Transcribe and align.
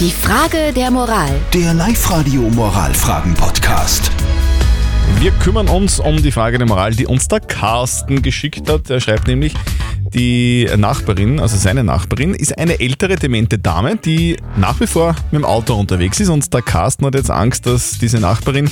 Die 0.00 0.10
Frage 0.10 0.72
der 0.74 0.90
Moral. 0.90 1.30
Der 1.52 1.72
Live-Radio 1.72 2.42
Moralfragen-Podcast. 2.50 4.10
Wir 5.20 5.30
kümmern 5.30 5.68
uns 5.68 6.00
um 6.00 6.20
die 6.20 6.32
Frage 6.32 6.58
der 6.58 6.66
Moral, 6.66 6.96
die 6.96 7.06
uns 7.06 7.28
der 7.28 7.38
Carsten 7.38 8.20
geschickt 8.20 8.68
hat. 8.68 8.90
Er 8.90 8.98
schreibt 8.98 9.28
nämlich, 9.28 9.54
die 10.12 10.68
Nachbarin, 10.76 11.38
also 11.38 11.56
seine 11.56 11.84
Nachbarin, 11.84 12.34
ist 12.34 12.58
eine 12.58 12.80
ältere, 12.80 13.14
demente 13.14 13.56
Dame, 13.56 13.94
die 13.94 14.36
nach 14.56 14.80
wie 14.80 14.88
vor 14.88 15.14
mit 15.30 15.42
dem 15.42 15.44
Auto 15.44 15.74
unterwegs 15.74 16.18
ist. 16.18 16.28
Und 16.28 16.52
der 16.52 16.62
Carsten 16.62 17.06
hat 17.06 17.14
jetzt 17.14 17.30
Angst, 17.30 17.64
dass 17.66 17.96
diese 17.96 18.18
Nachbarin, 18.18 18.68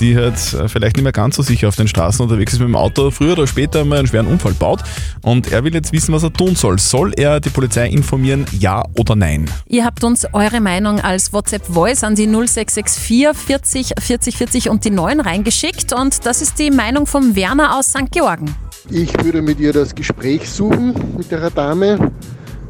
die 0.00 0.16
halt 0.16 0.38
vielleicht 0.38 0.96
nicht 0.96 1.02
mehr 1.02 1.12
ganz 1.12 1.36
so 1.36 1.42
sicher 1.42 1.68
auf 1.68 1.76
den 1.76 1.88
Straßen 1.88 2.22
unterwegs 2.22 2.52
ist 2.52 2.58
mit 2.58 2.68
dem 2.68 2.76
Auto, 2.76 3.10
früher 3.10 3.32
oder 3.32 3.46
später 3.46 3.84
mal 3.84 3.98
einen 3.98 4.08
schweren 4.08 4.26
Unfall 4.26 4.52
baut. 4.54 4.82
Und 5.22 5.52
er 5.52 5.64
will 5.64 5.74
jetzt 5.74 5.92
wissen, 5.92 6.12
was 6.12 6.22
er 6.22 6.32
tun 6.32 6.56
soll. 6.56 6.78
Soll 6.78 7.12
er 7.16 7.40
die 7.40 7.50
Polizei 7.50 7.88
informieren, 7.88 8.44
ja 8.58 8.82
oder 8.98 9.16
nein? 9.16 9.50
Ihr 9.66 9.84
habt 9.84 10.04
uns 10.04 10.26
eure 10.32 10.60
Meinung 10.60 11.00
als 11.00 11.32
WhatsApp-Voice 11.32 12.04
an 12.04 12.14
die 12.14 12.26
0664 12.26 13.34
40 13.34 13.94
40 13.98 14.36
40 14.36 14.68
und 14.68 14.84
die 14.84 14.90
9 14.90 15.20
reingeschickt. 15.20 15.92
Und 15.92 16.26
das 16.26 16.42
ist 16.42 16.58
die 16.58 16.70
Meinung 16.70 17.06
von 17.06 17.36
Werner 17.36 17.78
aus 17.78 17.88
St. 17.88 18.10
Georgen. 18.10 18.54
Ich 18.90 19.12
würde 19.22 19.40
mit 19.40 19.60
ihr 19.60 19.72
das 19.72 19.94
Gespräch 19.94 20.48
suchen, 20.48 20.94
mit 21.16 21.30
der 21.30 21.50
Dame, 21.50 22.12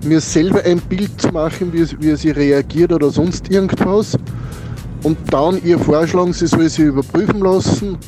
mir 0.05 0.21
selber 0.21 0.63
ein 0.65 0.81
Bild 0.81 1.21
zu 1.21 1.29
machen, 1.29 1.73
wie, 1.73 1.87
wie 2.01 2.15
sie 2.17 2.31
reagiert 2.31 2.93
oder 2.93 3.11
sonst 3.11 3.51
irgendwas. 3.51 4.17
Und 5.05 5.19
dann 5.31 5.63
ihr 5.63 5.79
vorschlagen, 5.79 6.33
sie 6.33 6.47
soll 6.47 6.69
sich 6.69 6.87
überprüfen 6.87 7.41
lassen. 7.41 7.99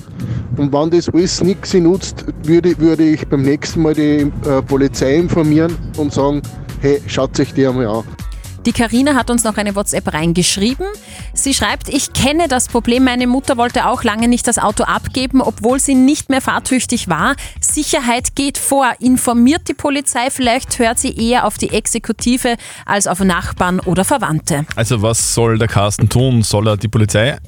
Und 0.56 0.72
wenn 0.72 0.90
das 0.90 1.10
alles 1.10 1.44
nichts 1.44 1.74
nutzt, 1.74 2.24
würde, 2.42 2.76
würde 2.78 3.04
ich 3.04 3.28
beim 3.28 3.42
nächsten 3.42 3.82
Mal 3.82 3.94
die 3.94 4.32
äh, 4.48 4.62
Polizei 4.66 5.16
informieren 5.16 5.76
und 5.98 6.12
sagen, 6.12 6.40
hey, 6.80 7.00
schaut 7.06 7.38
euch 7.38 7.52
die 7.52 7.66
einmal 7.66 7.86
an. 7.86 8.25
Die 8.66 8.72
Karina 8.72 9.14
hat 9.14 9.30
uns 9.30 9.44
noch 9.44 9.56
eine 9.58 9.76
WhatsApp 9.76 10.12
reingeschrieben. 10.12 10.86
Sie 11.32 11.54
schreibt, 11.54 11.88
ich 11.88 12.12
kenne 12.12 12.48
das 12.48 12.66
Problem, 12.66 13.04
meine 13.04 13.28
Mutter 13.28 13.56
wollte 13.56 13.86
auch 13.86 14.02
lange 14.02 14.26
nicht 14.26 14.48
das 14.48 14.58
Auto 14.58 14.82
abgeben, 14.82 15.40
obwohl 15.40 15.78
sie 15.78 15.94
nicht 15.94 16.30
mehr 16.30 16.40
fahrtüchtig 16.40 17.08
war. 17.08 17.36
Sicherheit 17.60 18.34
geht 18.34 18.58
vor. 18.58 18.92
Informiert 18.98 19.68
die 19.68 19.74
Polizei, 19.74 20.30
vielleicht 20.30 20.80
hört 20.80 20.98
sie 20.98 21.16
eher 21.16 21.46
auf 21.46 21.58
die 21.58 21.70
Exekutive 21.70 22.56
als 22.84 23.06
auf 23.06 23.20
Nachbarn 23.20 23.78
oder 23.78 24.04
Verwandte. 24.04 24.66
Also 24.74 25.00
was 25.00 25.32
soll 25.32 25.58
der 25.58 25.68
Carsten 25.68 26.08
tun? 26.08 26.42
Soll 26.42 26.66
er 26.66 26.76
die 26.76 26.88
Polizei 26.88 27.38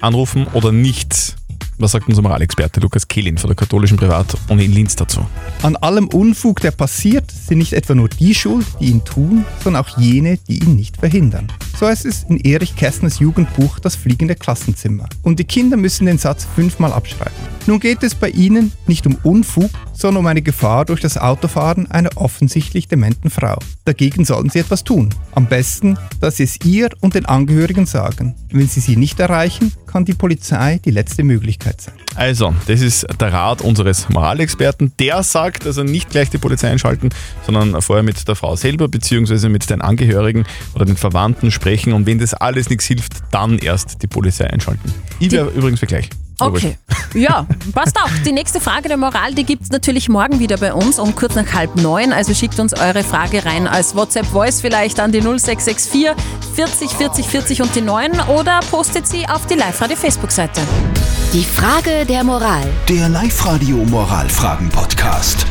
anrufen 0.00 0.48
oder 0.54 0.72
nicht? 0.72 1.37
Was 1.80 1.92
sagt 1.92 2.08
unser 2.08 2.22
Moralexperte 2.22 2.80
Lukas 2.80 3.06
Kehlin 3.06 3.38
von 3.38 3.46
der 3.46 3.56
katholischen 3.56 3.96
Privatuni 3.96 4.64
in 4.64 4.72
Linz 4.72 4.96
dazu? 4.96 5.24
An 5.62 5.76
allem 5.76 6.08
Unfug, 6.08 6.60
der 6.60 6.72
passiert, 6.72 7.30
sind 7.30 7.58
nicht 7.58 7.72
etwa 7.72 7.94
nur 7.94 8.08
die 8.08 8.34
schuld, 8.34 8.66
die 8.80 8.86
ihn 8.86 9.04
tun, 9.04 9.44
sondern 9.62 9.84
auch 9.84 9.96
jene, 9.96 10.38
die 10.48 10.58
ihn 10.58 10.74
nicht 10.74 10.96
verhindern. 10.96 11.52
So 11.78 11.86
heißt 11.86 12.04
es 12.04 12.24
in 12.24 12.40
Erich 12.40 12.74
Kästners 12.74 13.20
Jugendbuch 13.20 13.78
Das 13.78 13.94
fliegende 13.94 14.34
Klassenzimmer. 14.34 15.08
Und 15.22 15.38
die 15.38 15.44
Kinder 15.44 15.76
müssen 15.76 16.06
den 16.06 16.18
Satz 16.18 16.48
fünfmal 16.56 16.92
abschreiben. 16.92 17.57
Nun 17.68 17.80
geht 17.80 18.02
es 18.02 18.14
bei 18.14 18.30
ihnen 18.30 18.72
nicht 18.86 19.06
um 19.06 19.18
Unfug, 19.24 19.70
sondern 19.92 20.20
um 20.20 20.26
eine 20.26 20.40
Gefahr 20.40 20.86
durch 20.86 21.02
das 21.02 21.18
Autofahren 21.18 21.90
einer 21.90 22.08
offensichtlich 22.14 22.88
dementen 22.88 23.28
Frau. 23.28 23.58
Dagegen 23.84 24.24
sollten 24.24 24.48
sie 24.48 24.60
etwas 24.60 24.84
tun. 24.84 25.10
Am 25.32 25.44
besten, 25.44 25.98
dass 26.22 26.38
sie 26.38 26.44
es 26.44 26.64
ihr 26.64 26.88
und 27.00 27.12
den 27.12 27.26
Angehörigen 27.26 27.84
sagen. 27.84 28.34
Wenn 28.50 28.68
sie 28.68 28.80
sie 28.80 28.96
nicht 28.96 29.20
erreichen, 29.20 29.74
kann 29.86 30.06
die 30.06 30.14
Polizei 30.14 30.80
die 30.82 30.90
letzte 30.90 31.24
Möglichkeit 31.24 31.82
sein. 31.82 31.92
Also, 32.14 32.54
das 32.68 32.80
ist 32.80 33.06
der 33.20 33.34
Rat 33.34 33.60
unseres 33.60 34.08
Moralexperten. 34.08 34.94
Der 34.98 35.22
sagt, 35.22 35.66
also 35.66 35.82
nicht 35.82 36.08
gleich 36.08 36.30
die 36.30 36.38
Polizei 36.38 36.70
einschalten, 36.70 37.10
sondern 37.44 37.82
vorher 37.82 38.02
mit 38.02 38.26
der 38.26 38.34
Frau 38.34 38.56
selber 38.56 38.88
bzw. 38.88 39.50
mit 39.50 39.68
den 39.68 39.82
Angehörigen 39.82 40.46
oder 40.74 40.86
den 40.86 40.96
Verwandten 40.96 41.50
sprechen 41.50 41.92
und 41.92 42.06
wenn 42.06 42.18
das 42.18 42.32
alles 42.32 42.70
nichts 42.70 42.86
hilft, 42.86 43.12
dann 43.30 43.58
erst 43.58 44.02
die 44.02 44.06
Polizei 44.06 44.48
einschalten. 44.48 44.90
Ich 45.20 45.30
wäre 45.32 45.50
übrigens 45.50 45.80
für 45.80 45.86
gleich. 45.86 46.08
Okay. 46.40 46.76
Ja, 47.14 47.46
passt 47.74 47.96
auch. 47.96 48.10
Die 48.24 48.32
nächste 48.32 48.60
Frage 48.60 48.88
der 48.88 48.96
Moral, 48.96 49.34
die 49.34 49.44
gibt 49.44 49.62
es 49.62 49.70
natürlich 49.70 50.08
morgen 50.08 50.38
wieder 50.38 50.56
bei 50.58 50.72
uns 50.72 50.98
um 50.98 51.14
kurz 51.14 51.34
nach 51.34 51.52
halb 51.52 51.76
neun. 51.76 52.12
Also 52.12 52.34
schickt 52.34 52.58
uns 52.60 52.74
eure 52.74 53.02
Frage 53.02 53.44
rein 53.44 53.66
als 53.66 53.94
WhatsApp-Voice 53.94 54.60
vielleicht 54.60 55.00
an 55.00 55.12
die 55.12 55.20
0664 55.20 56.08
40 56.54 56.90
40 56.90 57.26
40 57.26 57.62
und 57.62 57.74
die 57.74 57.80
9 57.80 58.20
oder 58.28 58.60
postet 58.70 59.06
sie 59.06 59.28
auf 59.28 59.46
die 59.46 59.54
Live-Radio-Facebook-Seite. 59.54 60.60
Die 61.32 61.44
Frage 61.44 62.04
der 62.06 62.24
Moral. 62.24 62.66
Der 62.88 63.08
Live-Radio 63.08 63.76
Moralfragen-Podcast. 63.76 65.46